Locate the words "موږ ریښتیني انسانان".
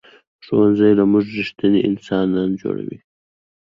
1.11-2.49